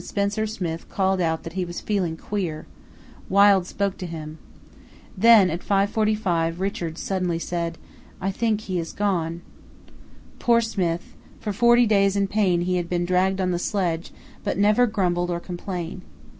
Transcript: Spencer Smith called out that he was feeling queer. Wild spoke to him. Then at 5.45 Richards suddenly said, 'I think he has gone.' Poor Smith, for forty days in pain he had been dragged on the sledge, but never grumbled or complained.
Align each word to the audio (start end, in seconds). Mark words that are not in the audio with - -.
Spencer 0.03 0.47
Smith 0.47 0.89
called 0.89 1.21
out 1.21 1.43
that 1.43 1.53
he 1.53 1.63
was 1.63 1.79
feeling 1.79 2.17
queer. 2.17 2.65
Wild 3.29 3.67
spoke 3.67 3.99
to 3.99 4.07
him. 4.07 4.39
Then 5.15 5.51
at 5.51 5.59
5.45 5.61 6.57
Richards 6.59 6.99
suddenly 6.99 7.37
said, 7.37 7.77
'I 8.19 8.31
think 8.31 8.61
he 8.61 8.77
has 8.77 8.93
gone.' 8.93 9.43
Poor 10.39 10.59
Smith, 10.59 11.13
for 11.39 11.53
forty 11.53 11.85
days 11.85 12.15
in 12.15 12.25
pain 12.27 12.61
he 12.61 12.77
had 12.77 12.89
been 12.89 13.05
dragged 13.05 13.39
on 13.39 13.51
the 13.51 13.59
sledge, 13.59 14.11
but 14.43 14.57
never 14.57 14.87
grumbled 14.87 15.29
or 15.29 15.39
complained. 15.39 16.01